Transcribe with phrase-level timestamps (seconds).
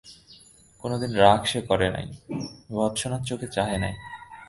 [0.83, 2.07] কোনোদিন রাগ সে করে নাই,
[2.71, 3.95] ভর্ৎসনার চোখে চাহে নাই।